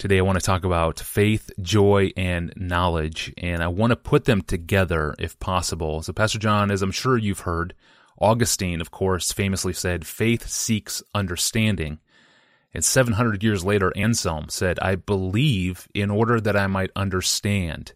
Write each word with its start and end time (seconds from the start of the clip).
Today, 0.00 0.16
I 0.16 0.22
want 0.22 0.40
to 0.40 0.46
talk 0.46 0.64
about 0.64 0.98
faith, 0.98 1.50
joy, 1.60 2.10
and 2.16 2.54
knowledge, 2.56 3.34
and 3.36 3.62
I 3.62 3.68
want 3.68 3.90
to 3.90 3.96
put 3.96 4.24
them 4.24 4.40
together 4.40 5.14
if 5.18 5.38
possible. 5.38 6.00
So, 6.00 6.14
Pastor 6.14 6.38
John, 6.38 6.70
as 6.70 6.80
I'm 6.80 6.90
sure 6.90 7.18
you've 7.18 7.40
heard, 7.40 7.74
Augustine, 8.18 8.80
of 8.80 8.90
course, 8.90 9.30
famously 9.30 9.74
said, 9.74 10.06
faith 10.06 10.48
seeks 10.48 11.02
understanding. 11.14 11.98
And 12.72 12.82
700 12.82 13.44
years 13.44 13.62
later, 13.62 13.92
Anselm 13.94 14.48
said, 14.48 14.78
I 14.78 14.94
believe 14.94 15.86
in 15.92 16.10
order 16.10 16.40
that 16.40 16.56
I 16.56 16.66
might 16.66 16.92
understand. 16.96 17.92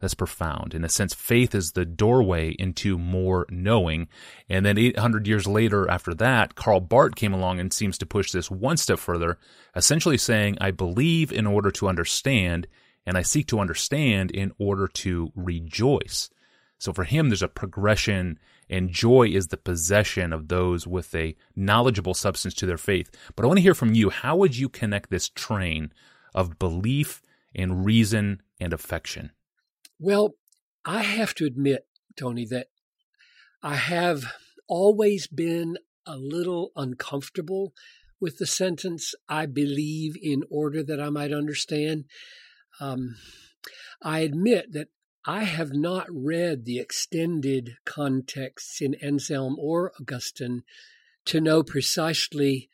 That's 0.00 0.14
profound. 0.14 0.74
In 0.74 0.84
a 0.84 0.88
sense, 0.88 1.12
faith 1.12 1.54
is 1.54 1.72
the 1.72 1.84
doorway 1.84 2.50
into 2.52 2.98
more 2.98 3.46
knowing. 3.50 4.08
And 4.48 4.64
then 4.64 4.78
800 4.78 5.26
years 5.26 5.46
later, 5.46 5.90
after 5.90 6.14
that, 6.14 6.54
Karl 6.54 6.80
Barth 6.80 7.16
came 7.16 7.32
along 7.32 7.58
and 7.58 7.72
seems 7.72 7.98
to 7.98 8.06
push 8.06 8.30
this 8.30 8.50
one 8.50 8.76
step 8.76 9.00
further, 9.00 9.38
essentially 9.74 10.16
saying, 10.16 10.56
I 10.60 10.70
believe 10.70 11.32
in 11.32 11.46
order 11.46 11.72
to 11.72 11.88
understand, 11.88 12.68
and 13.06 13.18
I 13.18 13.22
seek 13.22 13.48
to 13.48 13.58
understand 13.58 14.30
in 14.30 14.52
order 14.58 14.86
to 14.86 15.32
rejoice. 15.34 16.30
So 16.78 16.92
for 16.92 17.02
him, 17.02 17.28
there's 17.28 17.42
a 17.42 17.48
progression, 17.48 18.38
and 18.70 18.90
joy 18.90 19.28
is 19.28 19.48
the 19.48 19.56
possession 19.56 20.32
of 20.32 20.46
those 20.46 20.86
with 20.86 21.12
a 21.12 21.34
knowledgeable 21.56 22.14
substance 22.14 22.54
to 22.54 22.66
their 22.66 22.78
faith. 22.78 23.10
But 23.34 23.44
I 23.44 23.48
want 23.48 23.58
to 23.58 23.62
hear 23.62 23.74
from 23.74 23.94
you. 23.94 24.10
How 24.10 24.36
would 24.36 24.56
you 24.56 24.68
connect 24.68 25.10
this 25.10 25.28
train 25.28 25.92
of 26.36 26.56
belief 26.60 27.20
and 27.52 27.84
reason 27.84 28.42
and 28.60 28.72
affection? 28.72 29.32
Well, 29.98 30.34
I 30.84 31.02
have 31.02 31.34
to 31.36 31.44
admit, 31.44 31.86
Tony, 32.16 32.46
that 32.46 32.68
I 33.62 33.74
have 33.74 34.32
always 34.68 35.26
been 35.26 35.76
a 36.06 36.16
little 36.16 36.70
uncomfortable 36.76 37.74
with 38.20 38.38
the 38.38 38.46
sentence, 38.46 39.14
I 39.28 39.46
believe 39.46 40.16
in 40.20 40.42
order 40.50 40.82
that 40.84 41.00
I 41.00 41.10
might 41.10 41.32
understand. 41.32 42.04
Um, 42.80 43.16
I 44.00 44.20
admit 44.20 44.72
that 44.72 44.88
I 45.24 45.44
have 45.44 45.72
not 45.72 46.06
read 46.08 46.64
the 46.64 46.78
extended 46.78 47.76
contexts 47.84 48.80
in 48.80 48.94
Anselm 48.96 49.56
or 49.58 49.92
Augustine 50.00 50.62
to 51.26 51.40
know 51.40 51.62
precisely 51.62 52.70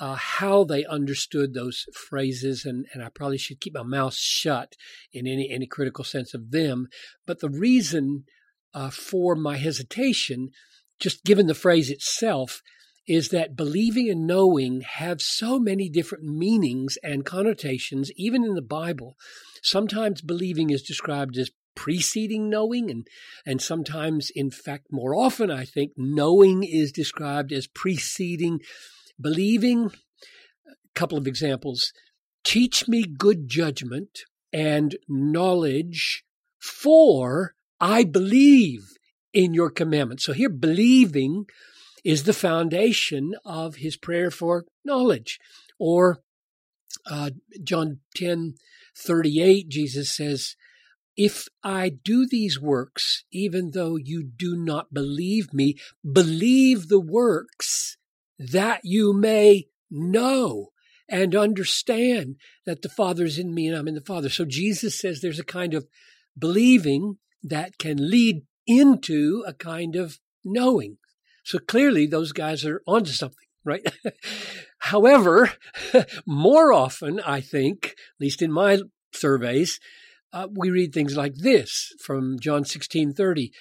uh, 0.00 0.14
how 0.14 0.64
they 0.64 0.84
understood 0.86 1.52
those 1.52 1.84
phrases, 1.94 2.64
and, 2.64 2.86
and 2.94 3.02
I 3.02 3.10
probably 3.10 3.36
should 3.36 3.60
keep 3.60 3.74
my 3.74 3.82
mouth 3.82 4.14
shut 4.14 4.74
in 5.12 5.26
any, 5.26 5.50
any 5.50 5.66
critical 5.66 6.04
sense 6.04 6.32
of 6.32 6.50
them. 6.50 6.88
But 7.26 7.40
the 7.40 7.50
reason 7.50 8.24
uh, 8.72 8.88
for 8.88 9.36
my 9.36 9.58
hesitation, 9.58 10.48
just 10.98 11.22
given 11.22 11.46
the 11.46 11.54
phrase 11.54 11.90
itself, 11.90 12.62
is 13.06 13.28
that 13.28 13.56
believing 13.56 14.08
and 14.08 14.26
knowing 14.26 14.80
have 14.80 15.20
so 15.20 15.58
many 15.58 15.90
different 15.90 16.24
meanings 16.24 16.96
and 17.02 17.26
connotations, 17.26 18.10
even 18.16 18.42
in 18.42 18.54
the 18.54 18.62
Bible. 18.62 19.16
Sometimes 19.62 20.22
believing 20.22 20.70
is 20.70 20.82
described 20.82 21.36
as 21.36 21.50
preceding 21.76 22.50
knowing 22.50 22.90
and 22.90 23.06
and 23.46 23.62
sometimes 23.62 24.30
in 24.34 24.50
fact 24.50 24.86
more 24.90 25.14
often 25.14 25.52
I 25.52 25.64
think 25.64 25.92
knowing 25.96 26.64
is 26.64 26.90
described 26.90 27.52
as 27.52 27.68
preceding 27.68 28.60
believing, 29.20 29.86
a 30.66 30.74
couple 30.94 31.18
of 31.18 31.26
examples. 31.26 31.92
Teach 32.44 32.88
me 32.88 33.04
good 33.04 33.48
judgment 33.48 34.20
and 34.52 34.96
knowledge, 35.08 36.24
for 36.58 37.54
I 37.80 38.04
believe 38.04 38.94
in 39.32 39.54
your 39.54 39.70
commandments. 39.70 40.24
So 40.24 40.32
here, 40.32 40.48
believing 40.48 41.46
is 42.04 42.24
the 42.24 42.32
foundation 42.32 43.34
of 43.44 43.76
his 43.76 43.96
prayer 43.96 44.30
for 44.30 44.64
knowledge. 44.84 45.38
Or 45.78 46.20
uh, 47.10 47.30
John 47.62 48.00
10 48.14 48.54
38, 48.96 49.68
Jesus 49.68 50.14
says, 50.14 50.56
If 51.16 51.48
I 51.62 51.88
do 51.90 52.26
these 52.26 52.60
works, 52.60 53.24
even 53.30 53.70
though 53.72 53.96
you 53.96 54.22
do 54.22 54.56
not 54.56 54.92
believe 54.92 55.54
me, 55.54 55.76
believe 56.10 56.88
the 56.88 57.00
works 57.00 57.96
that 58.40 58.80
you 58.84 59.12
may 59.12 59.66
know 59.90 60.70
and 61.08 61.34
understand 61.34 62.36
that 62.64 62.80
the 62.82 62.88
Father 62.88 63.24
is 63.24 63.38
in 63.38 63.52
me 63.52 63.68
and 63.68 63.76
I'm 63.76 63.88
in 63.88 63.94
the 63.94 64.00
Father. 64.00 64.30
So 64.30 64.44
Jesus 64.44 64.98
says 64.98 65.20
there's 65.20 65.38
a 65.38 65.44
kind 65.44 65.74
of 65.74 65.86
believing 66.38 67.18
that 67.42 67.78
can 67.78 68.10
lead 68.10 68.42
into 68.66 69.44
a 69.46 69.52
kind 69.52 69.94
of 69.94 70.18
knowing. 70.42 70.96
So 71.44 71.58
clearly 71.58 72.06
those 72.06 72.32
guys 72.32 72.64
are 72.64 72.82
onto 72.86 73.10
something, 73.10 73.36
right? 73.64 73.86
However, 74.78 75.52
more 76.26 76.72
often, 76.72 77.20
I 77.20 77.40
think, 77.40 77.86
at 77.86 78.20
least 78.20 78.40
in 78.40 78.52
my 78.52 78.78
surveys, 79.12 79.80
uh, 80.32 80.48
we 80.50 80.70
read 80.70 80.94
things 80.94 81.16
like 81.16 81.34
this 81.34 81.92
from 82.00 82.38
John 82.38 82.64
16 82.64 83.12
30. 83.12 83.52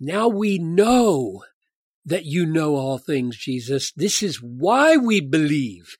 Now 0.00 0.28
we 0.28 0.58
know 0.58 1.44
that 2.04 2.24
you 2.24 2.46
know 2.46 2.76
all 2.76 2.98
things, 2.98 3.36
Jesus. 3.36 3.92
This 3.92 4.22
is 4.22 4.42
why 4.42 4.96
we 4.96 5.20
believe 5.20 5.96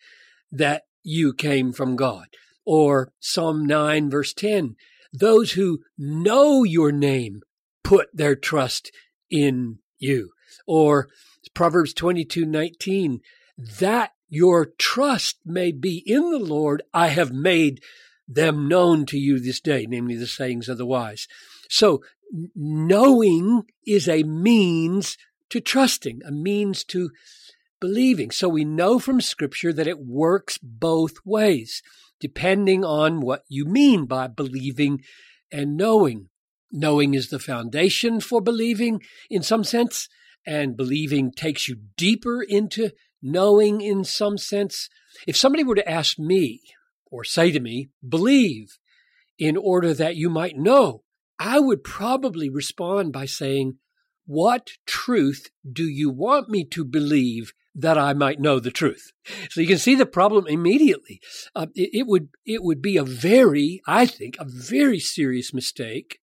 that 0.50 0.84
you 1.02 1.32
came 1.32 1.72
from 1.72 1.96
God. 1.96 2.26
Or 2.64 3.12
Psalm 3.20 3.66
9, 3.66 4.10
verse 4.10 4.32
10 4.32 4.76
those 5.12 5.52
who 5.52 5.80
know 5.98 6.62
your 6.62 6.92
name 6.92 7.42
put 7.82 8.08
their 8.14 8.36
trust 8.36 8.92
in 9.28 9.78
you. 9.98 10.30
Or 10.66 11.08
Proverbs 11.54 11.92
22, 11.94 12.46
19 12.46 13.20
that 13.78 14.12
your 14.28 14.66
trust 14.78 15.38
may 15.44 15.72
be 15.72 16.02
in 16.06 16.30
the 16.30 16.38
Lord, 16.38 16.82
I 16.94 17.08
have 17.08 17.32
made 17.32 17.82
them 18.26 18.68
known 18.68 19.04
to 19.06 19.18
you 19.18 19.40
this 19.40 19.60
day, 19.60 19.86
namely 19.88 20.16
the 20.16 20.26
sayings 20.26 20.68
of 20.68 20.78
the 20.78 20.86
wise. 20.86 21.26
So 21.68 22.02
knowing 22.54 23.64
is 23.86 24.08
a 24.08 24.22
means 24.22 25.18
to 25.50 25.60
trusting, 25.60 26.20
a 26.24 26.30
means 26.30 26.84
to 26.84 27.10
believing. 27.80 28.30
So 28.30 28.48
we 28.48 28.64
know 28.64 28.98
from 28.98 29.20
Scripture 29.20 29.72
that 29.72 29.86
it 29.86 29.98
works 29.98 30.58
both 30.58 31.14
ways, 31.24 31.82
depending 32.18 32.84
on 32.84 33.20
what 33.20 33.44
you 33.48 33.64
mean 33.64 34.06
by 34.06 34.26
believing 34.26 35.02
and 35.50 35.76
knowing. 35.76 36.28
Knowing 36.72 37.14
is 37.14 37.30
the 37.30 37.38
foundation 37.38 38.20
for 38.20 38.40
believing 38.40 39.00
in 39.28 39.42
some 39.42 39.64
sense, 39.64 40.08
and 40.46 40.76
believing 40.76 41.32
takes 41.32 41.68
you 41.68 41.76
deeper 41.96 42.42
into 42.42 42.90
knowing 43.22 43.80
in 43.80 44.04
some 44.04 44.38
sense. 44.38 44.88
If 45.26 45.36
somebody 45.36 45.64
were 45.64 45.74
to 45.74 45.90
ask 45.90 46.18
me 46.18 46.62
or 47.10 47.24
say 47.24 47.50
to 47.50 47.60
me, 47.60 47.90
believe 48.06 48.78
in 49.38 49.56
order 49.56 49.92
that 49.94 50.16
you 50.16 50.30
might 50.30 50.56
know, 50.56 51.02
I 51.38 51.58
would 51.58 51.82
probably 51.82 52.48
respond 52.48 53.12
by 53.12 53.26
saying, 53.26 53.78
what 54.30 54.74
truth 54.86 55.50
do 55.72 55.82
you 55.82 56.08
want 56.08 56.48
me 56.48 56.62
to 56.62 56.84
believe 56.84 57.52
that 57.74 57.98
I 57.98 58.12
might 58.12 58.38
know 58.38 58.60
the 58.60 58.70
truth? 58.70 59.10
So 59.50 59.60
you 59.60 59.66
can 59.66 59.78
see 59.78 59.96
the 59.96 60.06
problem 60.06 60.46
immediately. 60.46 61.20
Uh, 61.52 61.66
it, 61.74 61.90
it 61.92 62.06
would 62.06 62.28
it 62.46 62.62
would 62.62 62.80
be 62.80 62.96
a 62.96 63.02
very, 63.02 63.82
I 63.88 64.06
think, 64.06 64.36
a 64.38 64.44
very 64.44 65.00
serious 65.00 65.52
mistake 65.52 66.20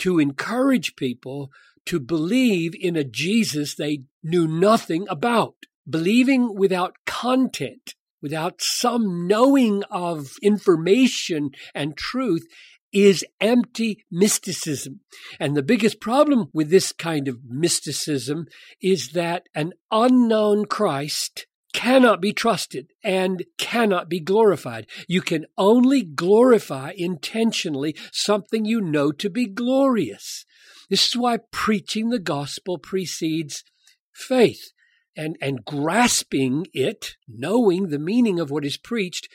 to 0.00 0.18
encourage 0.18 0.94
people 0.94 1.50
to 1.86 1.98
believe 1.98 2.74
in 2.78 2.96
a 2.96 3.04
Jesus 3.04 3.76
they 3.76 4.02
knew 4.22 4.46
nothing 4.46 5.06
about. 5.08 5.54
Believing 5.88 6.54
without 6.54 6.96
content, 7.06 7.94
without 8.20 8.60
some 8.60 9.26
knowing 9.26 9.84
of 9.84 10.32
information 10.42 11.52
and 11.74 11.96
truth 11.96 12.46
is 12.92 13.24
empty 13.40 14.04
mysticism. 14.10 15.00
And 15.40 15.56
the 15.56 15.62
biggest 15.62 16.00
problem 16.00 16.48
with 16.52 16.70
this 16.70 16.92
kind 16.92 17.28
of 17.28 17.44
mysticism 17.44 18.46
is 18.80 19.12
that 19.12 19.48
an 19.54 19.72
unknown 19.90 20.66
Christ 20.66 21.46
cannot 21.72 22.20
be 22.20 22.32
trusted 22.32 22.92
and 23.02 23.44
cannot 23.56 24.08
be 24.08 24.20
glorified. 24.20 24.86
You 25.08 25.22
can 25.22 25.46
only 25.56 26.02
glorify 26.02 26.92
intentionally 26.96 27.96
something 28.12 28.64
you 28.64 28.80
know 28.80 29.10
to 29.12 29.30
be 29.30 29.46
glorious. 29.46 30.44
This 30.90 31.08
is 31.08 31.16
why 31.16 31.38
preaching 31.50 32.10
the 32.10 32.18
gospel 32.18 32.78
precedes 32.78 33.64
faith 34.12 34.72
and, 35.16 35.36
and 35.40 35.64
grasping 35.64 36.66
it, 36.74 37.16
knowing 37.26 37.88
the 37.88 37.98
meaning 37.98 38.38
of 38.38 38.50
what 38.50 38.64
is 38.64 38.76
preached, 38.76 39.28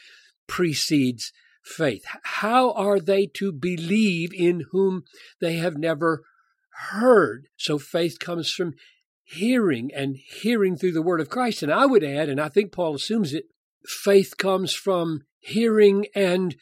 precedes 0.48 1.31
faith? 1.68 2.06
How 2.24 2.72
are 2.72 3.00
they 3.00 3.25
to 3.36 3.52
believe 3.52 4.34
in 4.34 4.66
whom 4.72 5.04
they 5.40 5.58
have 5.58 5.78
never 5.78 6.24
heard? 6.92 7.48
So 7.58 7.78
faith 7.78 8.19
comes 8.19 8.52
from 8.52 8.74
hearing 9.24 9.92
and 9.94 10.16
hearing 10.16 10.78
through 10.78 10.94
the 10.94 11.02
word 11.02 11.19
of 11.19 11.30
Christ. 11.30 11.62
And 11.62 11.72
I 11.72 11.86
would 11.86 12.04
add, 12.04 12.30
and 12.30 12.40
I 12.40 12.50
think 12.50 12.72
Paul 12.72 12.96
assumes 12.96 13.34
it, 13.34 13.46
faith 13.86 14.38
comes 14.38 14.74
from 14.74 15.24
hearing 15.40 16.08
and 16.16 16.56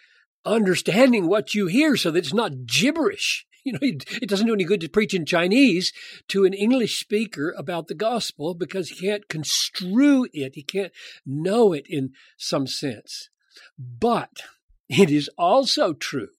understanding 0.46 1.28
what 1.28 1.54
you 1.54 1.68
hear 1.68 1.96
so 1.96 2.12
that 2.12 2.20
it's 2.20 2.34
not 2.34 2.66
gibberish. 2.66 3.46
You 3.66 3.72
know, 3.72 3.80
it 3.82 4.30
doesn't 4.30 4.46
do 4.46 4.54
any 4.54 4.64
good 4.64 4.82
to 4.82 4.90
preach 4.90 5.16
in 5.16 5.26
Chinese 5.26 5.92
to 6.28 6.46
an 6.46 6.54
English 6.54 7.00
speaker 7.00 7.52
about 7.58 7.88
the 7.88 7.96
gospel 7.96 8.54
because 8.54 8.90
he 8.90 9.08
can't 9.08 9.28
construe 9.28 10.28
it. 10.34 10.54
He 10.54 10.62
can't 10.62 10.92
know 11.26 11.74
it 11.74 11.88
in 11.90 12.12
some 12.38 12.68
sense. 12.68 13.32
But 13.80 14.42
it 14.90 15.10
is 15.12 15.30
also 15.38 15.94
true 15.94 16.30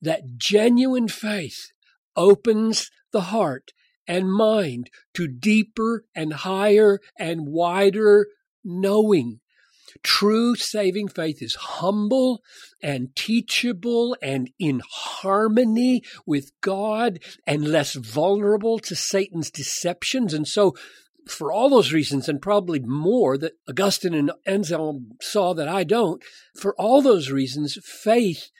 that 0.00 0.36
genuine 0.36 1.08
faith 1.08 1.72
opens 2.14 2.90
the 3.12 3.22
heart 3.22 3.72
and 4.06 4.32
mind 4.32 4.90
to 5.14 5.26
deeper 5.26 6.04
and 6.14 6.32
higher 6.32 7.00
and 7.18 7.46
wider 7.46 8.28
knowing. 8.64 9.40
True 10.02 10.54
saving 10.54 11.08
faith 11.08 11.40
is 11.40 11.54
humble 11.54 12.42
and 12.82 13.14
teachable 13.16 14.16
and 14.20 14.50
in 14.58 14.82
harmony 14.88 16.02
with 16.26 16.52
God 16.60 17.20
and 17.46 17.66
less 17.66 17.94
vulnerable 17.94 18.78
to 18.80 18.94
Satan's 18.94 19.50
deceptions. 19.50 20.34
And 20.34 20.46
so 20.46 20.74
for 21.26 21.52
all 21.52 21.68
those 21.68 21.92
reasons 21.92 22.28
and 22.28 22.40
probably 22.40 22.78
more 22.78 23.36
that 23.38 23.58
Augustine 23.68 24.14
and 24.14 24.30
Anselm 24.46 25.12
saw 25.20 25.54
that 25.54 25.68
I 25.68 25.84
don't, 25.84 26.22
for 26.54 26.74
all 26.78 27.02
those 27.02 27.30
reasons, 27.30 27.78
faith 27.84 28.50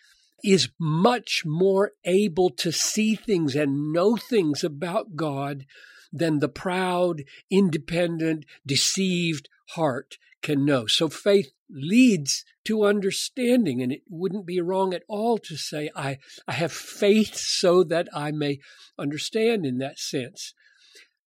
is 0.44 0.68
much 0.78 1.44
more 1.46 1.92
able 2.04 2.50
to 2.50 2.72
see 2.72 3.14
things 3.14 3.54
and 3.54 3.92
know 3.92 4.16
things 4.16 4.62
about 4.62 5.16
God 5.16 5.64
than 6.12 6.40
the 6.40 6.48
proud, 6.48 7.24
independent, 7.50 8.44
deceived 8.64 9.48
heart 9.70 10.18
can 10.42 10.64
know. 10.64 10.86
So 10.86 11.08
faith 11.08 11.52
leads 11.70 12.44
to 12.64 12.84
understanding, 12.84 13.82
and 13.82 13.92
it 13.92 14.02
wouldn't 14.08 14.46
be 14.46 14.60
wrong 14.60 14.94
at 14.94 15.02
all 15.08 15.38
to 15.38 15.56
say, 15.56 15.90
I, 15.96 16.18
I 16.46 16.52
have 16.52 16.72
faith 16.72 17.34
so 17.34 17.82
that 17.84 18.08
I 18.14 18.30
may 18.30 18.60
understand 18.98 19.66
in 19.66 19.78
that 19.78 19.98
sense. 19.98 20.54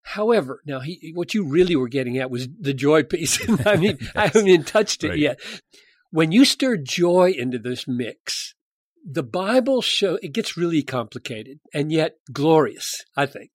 However, 0.06 0.62
now 0.66 0.82
he, 0.82 1.12
what 1.16 1.34
you 1.34 1.44
really 1.44 1.76
were 1.76 1.88
getting 1.88 2.20
at 2.20 2.30
was 2.30 2.48
the 2.60 2.74
joy 2.74 3.04
piece. 3.04 3.40
I 3.66 3.76
mean, 3.76 3.98
yes. 4.00 4.12
I 4.16 4.28
haven't 4.28 4.48
even 4.48 4.64
touched 4.64 5.04
it 5.04 5.10
right. 5.10 5.18
yet. 5.18 5.40
When 6.12 6.32
you 6.32 6.46
stir 6.46 6.78
joy 6.78 7.32
into 7.32 7.58
this 7.58 7.88
mix, 7.88 8.54
the 9.04 9.24
Bible 9.24 9.82
show 9.82 10.18
it 10.22 10.32
gets 10.32 10.56
really 10.56 10.84
complicated 10.84 11.60
and 11.74 11.92
yet 11.92 12.18
glorious, 12.32 13.04
I 13.18 13.26
think. 13.26 13.52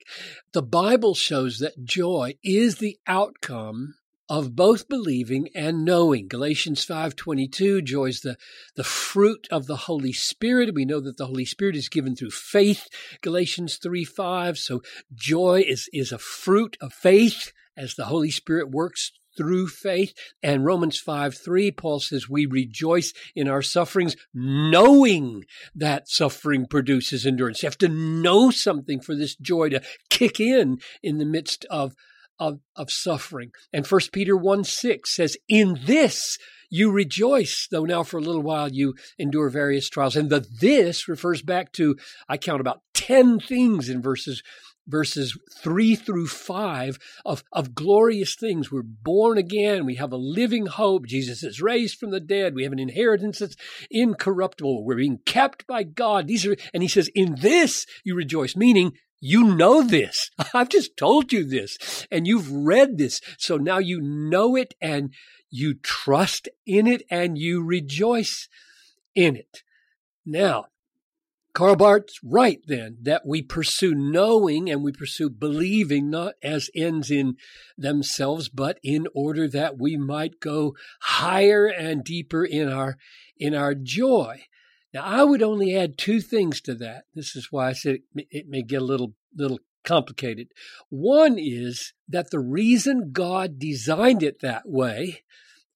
The 0.52 0.62
Bible 0.62 1.14
shows 1.14 1.58
that 1.60 1.84
joy 1.84 2.34
is 2.42 2.76
the 2.76 2.98
outcome 3.06 3.94
of 4.30 4.54
both 4.54 4.88
believing 4.88 5.48
and 5.56 5.84
knowing. 5.84 6.28
Galatians 6.28 6.86
5:22 6.86 7.82
joy 7.82 8.06
is 8.06 8.20
the 8.20 8.38
the 8.76 8.84
fruit 8.84 9.48
of 9.50 9.66
the 9.66 9.76
Holy 9.76 10.12
Spirit. 10.12 10.72
We 10.72 10.84
know 10.84 11.00
that 11.00 11.16
the 11.16 11.26
Holy 11.26 11.44
Spirit 11.44 11.74
is 11.74 11.88
given 11.88 12.14
through 12.14 12.30
faith. 12.30 12.86
Galatians 13.22 13.76
3:5 13.78 14.56
so 14.56 14.82
joy 15.12 15.64
is 15.66 15.90
is 15.92 16.12
a 16.12 16.18
fruit 16.18 16.76
of 16.80 16.94
faith 16.94 17.52
as 17.76 17.96
the 17.96 18.04
Holy 18.04 18.30
Spirit 18.30 18.70
works 18.70 19.10
through 19.36 19.66
faith. 19.68 20.14
And 20.42 20.64
Romans 20.64 20.98
5 20.98 21.34
3, 21.34 21.70
Paul 21.72 22.00
says, 22.00 22.28
We 22.28 22.46
rejoice 22.46 23.12
in 23.34 23.48
our 23.48 23.62
sufferings, 23.62 24.16
knowing 24.34 25.44
that 25.74 26.08
suffering 26.08 26.66
produces 26.66 27.26
endurance. 27.26 27.62
You 27.62 27.68
have 27.68 27.78
to 27.78 27.88
know 27.88 28.50
something 28.50 29.00
for 29.00 29.14
this 29.14 29.34
joy 29.36 29.70
to 29.70 29.82
kick 30.08 30.40
in 30.40 30.78
in 31.02 31.18
the 31.18 31.24
midst 31.24 31.64
of, 31.70 31.94
of, 32.40 32.58
of 32.74 32.90
suffering. 32.90 33.52
And 33.72 33.86
1 33.86 34.00
Peter 34.12 34.36
1 34.36 34.64
6 34.64 35.14
says, 35.14 35.36
In 35.48 35.78
this 35.84 36.38
you 36.70 36.90
rejoice, 36.90 37.68
though 37.70 37.84
now 37.84 38.02
for 38.02 38.18
a 38.18 38.22
little 38.22 38.42
while 38.42 38.68
you 38.68 38.94
endure 39.18 39.50
various 39.50 39.88
trials. 39.88 40.16
And 40.16 40.30
the 40.30 40.46
this 40.60 41.08
refers 41.08 41.42
back 41.42 41.72
to, 41.72 41.96
I 42.28 42.38
count 42.38 42.60
about 42.60 42.82
10 42.94 43.40
things 43.40 43.88
in 43.88 44.00
verses 44.02 44.42
verses 44.86 45.38
three 45.62 45.94
through 45.94 46.26
five 46.26 46.98
of, 47.24 47.44
of 47.52 47.74
glorious 47.74 48.34
things. 48.34 48.72
We're 48.72 48.82
born 48.82 49.38
again. 49.38 49.86
We 49.86 49.94
have 49.96 50.12
a 50.12 50.16
living 50.16 50.66
hope. 50.66 51.06
Jesus 51.06 51.42
is 51.44 51.62
raised 51.62 51.98
from 51.98 52.10
the 52.10 52.18
dead. 52.18 52.54
We 52.54 52.64
have 52.64 52.72
an 52.72 52.80
inheritance 52.80 53.38
that's 53.38 53.56
incorruptible. 53.90 54.84
We're 54.84 54.96
being 54.96 55.20
kept 55.24 55.66
by 55.68 55.84
God. 55.84 56.26
These 56.26 56.44
are, 56.46 56.56
and 56.74 56.82
he 56.82 56.88
says, 56.88 57.08
in 57.14 57.36
this 57.36 57.86
you 58.04 58.16
rejoice, 58.16 58.56
meaning 58.56 58.92
you 59.20 59.44
know 59.44 59.82
this. 59.82 60.30
I've 60.54 60.68
just 60.68 60.96
told 60.96 61.32
you 61.32 61.44
this 61.44 62.06
and 62.10 62.26
you've 62.26 62.50
read 62.50 62.98
this. 62.98 63.20
So 63.38 63.56
now 63.56 63.78
you 63.78 64.00
know 64.00 64.56
it 64.56 64.74
and 64.80 65.12
you 65.50 65.74
trust 65.74 66.48
in 66.66 66.86
it 66.86 67.02
and 67.10 67.36
you 67.36 67.62
rejoice 67.62 68.48
in 69.14 69.36
it. 69.36 69.62
Now, 70.24 70.66
Karl 71.52 71.74
Barth's 71.74 72.20
right 72.22 72.60
then 72.66 72.98
that 73.02 73.26
we 73.26 73.42
pursue 73.42 73.92
knowing 73.94 74.70
and 74.70 74.84
we 74.84 74.92
pursue 74.92 75.28
believing 75.28 76.08
not 76.08 76.34
as 76.42 76.70
ends 76.76 77.10
in 77.10 77.36
themselves, 77.76 78.48
but 78.48 78.78
in 78.84 79.08
order 79.14 79.48
that 79.48 79.76
we 79.76 79.96
might 79.96 80.38
go 80.38 80.76
higher 81.00 81.66
and 81.66 82.04
deeper 82.04 82.44
in 82.44 82.68
our 82.68 82.96
in 83.36 83.54
our 83.54 83.74
joy. 83.74 84.44
Now, 84.92 85.04
I 85.04 85.24
would 85.24 85.42
only 85.42 85.76
add 85.76 85.98
two 85.98 86.20
things 86.20 86.60
to 86.62 86.74
that. 86.76 87.04
This 87.14 87.36
is 87.36 87.48
why 87.50 87.68
I 87.68 87.72
said 87.72 88.00
it, 88.14 88.26
it 88.30 88.48
may 88.48 88.62
get 88.62 88.82
a 88.82 88.84
little 88.84 89.14
little 89.34 89.60
complicated. 89.84 90.48
One 90.88 91.38
is 91.38 91.92
that 92.08 92.30
the 92.30 92.40
reason 92.40 93.12
God 93.12 93.58
designed 93.58 94.22
it 94.22 94.40
that 94.40 94.68
way 94.68 95.22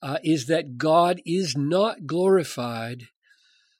uh, 0.02 0.18
is 0.22 0.46
that 0.46 0.76
God 0.76 1.22
is 1.24 1.56
not 1.56 2.06
glorified 2.06 3.08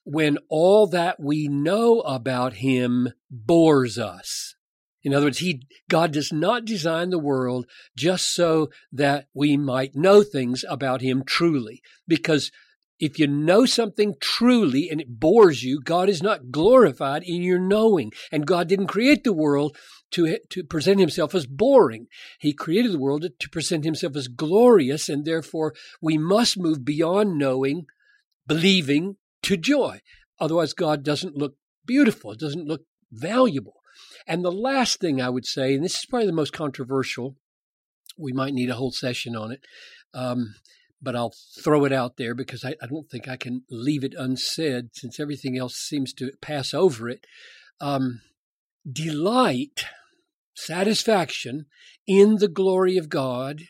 when 0.04 0.38
all 0.48 0.86
that 0.88 1.19
we 1.19 1.48
know 1.48 2.00
about 2.00 2.54
him 2.54 3.12
bores 3.31 3.98
us. 3.98 4.54
In 5.02 5.12
other 5.12 5.26
words, 5.26 5.38
he, 5.38 5.66
God 5.90 6.12
does 6.12 6.32
not 6.32 6.64
design 6.64 7.10
the 7.10 7.19
world 7.19 7.66
just 7.94 8.34
so 8.34 8.70
that 8.90 9.28
we 9.34 9.56
might 9.56 9.94
know 9.94 10.22
things 10.22 10.64
about 10.69 11.02
him 11.02 11.25
truly. 11.25 11.82
Because 12.08 12.50
if 13.04 13.18
you 13.18 13.26
know 13.26 13.66
something 13.66 14.14
truly 14.20 14.88
and 14.90 15.00
it 15.00 15.20
bores 15.20 15.62
you, 15.62 15.80
God 15.80 16.08
is 16.08 16.22
not 16.22 16.50
glorified 16.50 17.22
in 17.22 17.42
your 17.42 17.58
knowing. 17.58 18.12
And 18.32 18.46
God 18.46 18.66
didn't 18.68 18.86
create 18.86 19.24
the 19.24 19.32
world 19.32 19.76
to, 20.12 20.38
to 20.50 20.64
present 20.64 21.00
himself 21.00 21.34
as 21.34 21.46
boring. 21.46 22.06
He 22.38 22.54
created 22.54 22.92
the 22.92 22.98
world 22.98 23.26
to 23.38 23.50
present 23.50 23.84
himself 23.84 24.16
as 24.16 24.28
glorious. 24.28 25.08
And 25.08 25.24
therefore 25.24 25.74
we 26.00 26.16
must 26.16 26.58
move 26.58 26.84
beyond 26.84 27.36
knowing, 27.36 27.86
believing, 28.46 29.16
to 29.42 29.56
joy. 29.58 30.00
Otherwise, 30.40 30.72
God 30.72 31.02
doesn't 31.02 31.36
look 31.36 31.56
beautiful, 31.84 32.34
doesn't 32.34 32.66
look 32.66 32.82
valuable. 33.12 33.74
And 34.26 34.42
the 34.42 34.50
last 34.50 34.98
thing 34.98 35.20
I 35.20 35.28
would 35.28 35.46
say, 35.46 35.74
and 35.74 35.84
this 35.84 35.98
is 35.98 36.06
probably 36.06 36.26
the 36.26 36.32
most 36.32 36.52
controversial, 36.52 37.36
we 38.16 38.32
might 38.32 38.54
need 38.54 38.70
a 38.70 38.74
whole 38.74 38.92
session 38.92 39.36
on 39.36 39.52
it, 39.52 39.60
um, 40.14 40.54
but 41.04 41.14
I'll 41.14 41.34
throw 41.62 41.84
it 41.84 41.92
out 41.92 42.16
there 42.16 42.34
because 42.34 42.64
I, 42.64 42.74
I, 42.82 42.86
don't 42.86 43.08
think 43.08 43.28
I 43.28 43.36
can 43.36 43.62
leave 43.70 44.02
it 44.02 44.14
unsaid 44.16 44.90
since 44.94 45.20
everything 45.20 45.56
else 45.56 45.76
seems 45.76 46.12
to 46.14 46.32
pass 46.40 46.74
over 46.74 47.08
it. 47.08 47.26
Um, 47.81 48.22
delight, 48.90 49.84
satisfaction 50.55 51.67
in 52.06 52.36
the 52.36 52.48
glory 52.48 52.96
of 52.96 53.08
God 53.08 53.62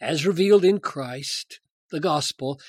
as 0.00 0.26
revealed 0.26 0.64
in 0.64 0.80
Christ, 0.80 1.60
the 1.90 2.00
gospel, 2.00 2.60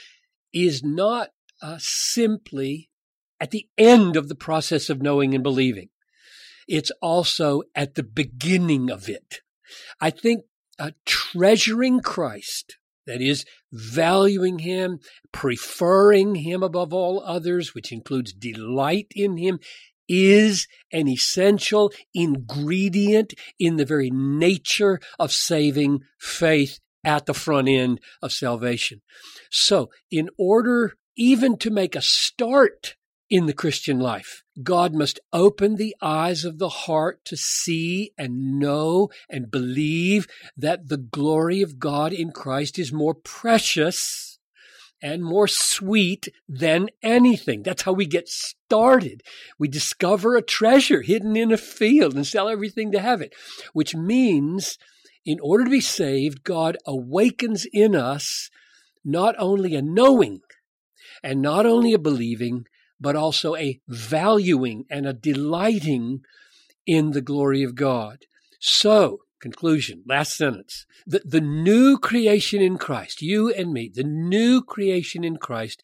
is 0.54 0.84
not 0.84 1.30
uh, 1.62 1.78
simply 1.80 2.90
at 3.40 3.51
the 3.51 3.68
end 3.78 4.16
of 4.16 4.30
the 4.30 4.36
process 4.36 4.90
of 4.90 5.01
knowing 5.01 5.34
and 5.34 5.44
believing. 5.44 5.90
It's 6.68 6.92
also 7.01 7.63
at 7.75 7.96
the 7.96 8.04
beginning 8.04 8.90
of 8.90 9.10
it. 9.10 9.42
I 10.00 10.10
think 10.10 10.46
uh, 10.80 10.92
treasuring 11.06 12.00
Christ, 12.00 12.78
that 13.06 13.22
is, 13.22 13.46
valuing 13.72 14.60
Him, 14.60 15.00
preferring 15.32 16.36
Him 16.36 16.64
above 16.64 16.94
all 16.94 17.24
others, 17.26 17.74
which 17.74 17.92
includes 17.92 18.34
delight 18.34 19.08
in 19.16 19.38
Him, 19.38 19.60
is 20.08 20.68
an 20.92 21.08
essential 21.08 21.92
ingredient 22.14 23.34
in 23.60 23.78
the 23.78 23.86
very 23.86 24.12
nature 24.12 25.00
of 25.18 25.32
saving 25.32 26.02
faith 26.20 26.80
at 27.04 27.26
the 27.26 27.34
front 27.34 27.68
end 27.68 28.00
of 28.22 28.32
salvation. 28.32 29.02
So, 29.50 29.90
in 30.12 30.30
order 30.38 30.94
even 31.16 31.58
to 31.58 31.70
make 31.70 31.96
a 31.96 32.02
start 32.02 32.96
in 33.29 33.46
the 33.46 33.53
Christian 33.53 34.00
life. 34.00 34.44
God 34.62 34.94
must 34.94 35.20
open 35.34 35.75
the 35.75 35.96
eyes 36.01 36.46
of 36.46 36.60
the 36.60 36.70
heart 36.70 37.25
to 37.25 37.36
see 37.36 38.12
and 38.17 38.60
know 38.60 39.10
and 39.29 39.51
believe 39.51 40.27
that 40.55 40.88
the 40.88 40.98
glory 40.98 41.62
of 41.62 41.79
God 41.79 42.13
in 42.13 42.32
Christ 42.32 42.77
is 42.77 42.94
more 42.94 43.13
precious 43.15 44.39
and 45.01 45.24
more 45.24 45.48
sweet 45.48 46.29
than 46.48 46.89
anything. 47.03 47.63
That's 47.63 47.84
how 47.84 47.94
we 47.94 48.05
get 48.05 48.29
started. 48.29 49.24
We 49.60 49.67
discover 49.67 50.36
a 50.36 50.41
treasure 50.41 51.01
hidden 51.01 51.36
in 51.36 51.51
a 51.51 51.58
field 51.58 52.15
and 52.15 52.25
sell 52.25 52.48
everything 52.48 52.91
to 52.91 53.00
have 53.00 53.22
it, 53.22 53.34
which 53.74 53.96
means 53.96 54.77
in 55.25 55.39
order 55.41 55.65
to 55.65 55.70
be 55.70 55.82
saved, 55.82 56.44
God 56.44 56.77
awakens 56.86 57.65
in 57.72 57.96
us 57.96 58.50
not 59.03 59.36
only 59.38 59.75
a 59.75 59.82
knowing 59.82 60.41
and 61.24 61.41
not 61.41 61.65
only 61.65 61.94
a 61.94 62.00
believing, 62.00 62.65
but 63.00 63.16
also 63.16 63.56
a 63.56 63.80
valuing 63.88 64.86
and 64.90 65.06
a 65.06 65.14
delighting 65.14 66.22
in 66.86 67.12
the 67.12 67.22
glory 67.22 67.64
of 67.64 67.75
God. 67.75 68.25
So, 68.60 69.20
conclusion, 69.42 70.04
last 70.08 70.36
sentence. 70.36 70.86
The, 71.06 71.22
the 71.25 71.42
new 71.42 71.98
creation 71.98 72.62
in 72.62 72.78
Christ, 72.78 73.22
you 73.22 73.54
and 73.54 73.72
me, 73.74 73.92
the 73.94 74.04
new 74.04 74.62
creation 74.64 75.24
in 75.24 75.38
Christ 75.38 75.84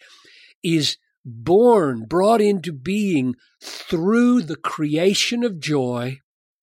is 0.63 0.97
born, 1.23 2.05
brought 2.05 2.41
into 2.41 2.71
being 2.71 3.35
through 3.61 4.41
the 4.41 4.55
creation 4.55 5.43
of 5.43 5.59
joy 5.59 6.19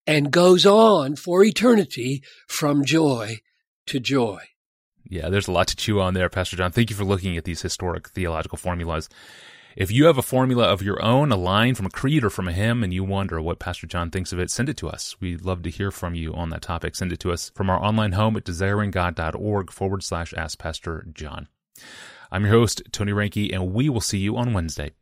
and 0.06 0.30
goes 0.30 0.64
on 0.64 1.16
for 1.16 1.44
eternity 1.44 2.22
from 2.48 2.84
joy 2.84 3.38
to 3.86 4.00
joy. 4.00 4.40
Yeah, 5.08 5.28
there's 5.28 5.48
a 5.48 5.52
lot 5.52 5.68
to 5.68 5.76
chew 5.76 6.00
on 6.00 6.14
there, 6.14 6.28
Pastor 6.28 6.56
John. 6.56 6.72
Thank 6.72 6.90
you 6.90 6.96
for 6.96 7.04
looking 7.04 7.36
at 7.36 7.44
these 7.44 7.62
historic 7.62 8.08
theological 8.08 8.58
formulas. 8.58 9.08
If 9.78 9.92
you 9.92 10.06
have 10.06 10.18
a 10.18 10.22
formula 10.22 10.64
of 10.64 10.82
your 10.82 11.00
own, 11.00 11.30
a 11.30 11.36
line 11.36 11.76
from 11.76 11.86
a 11.86 11.90
creed 11.90 12.24
or 12.24 12.30
from 12.30 12.48
a 12.48 12.52
hymn, 12.52 12.82
and 12.82 12.92
you 12.92 13.04
wonder 13.04 13.40
what 13.40 13.60
Pastor 13.60 13.86
John 13.86 14.10
thinks 14.10 14.32
of 14.32 14.40
it, 14.40 14.50
send 14.50 14.68
it 14.68 14.76
to 14.78 14.88
us. 14.88 15.14
We'd 15.20 15.44
love 15.44 15.62
to 15.62 15.70
hear 15.70 15.92
from 15.92 16.16
you 16.16 16.34
on 16.34 16.50
that 16.50 16.62
topic. 16.62 16.96
Send 16.96 17.12
it 17.12 17.20
to 17.20 17.30
us 17.30 17.52
from 17.54 17.70
our 17.70 17.80
online 17.80 18.10
home 18.10 18.36
at 18.36 18.42
desiringgod.org 18.42 19.70
forward 19.70 20.02
slash 20.02 20.34
ask 20.36 20.58
Pastor 20.58 21.06
John. 21.14 21.46
I'm 22.32 22.42
your 22.42 22.54
host, 22.54 22.82
Tony 22.90 23.12
Reinke, 23.12 23.54
and 23.54 23.72
we 23.72 23.88
will 23.88 24.00
see 24.00 24.18
you 24.18 24.36
on 24.36 24.52
Wednesday. 24.52 24.94